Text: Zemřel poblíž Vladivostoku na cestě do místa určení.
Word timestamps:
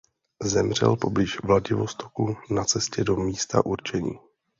Zemřel 0.43 0.95
poblíž 0.95 1.43
Vladivostoku 1.43 2.35
na 2.49 2.63
cestě 2.63 3.03
do 3.03 3.15
místa 3.15 3.65
určení. 3.65 4.19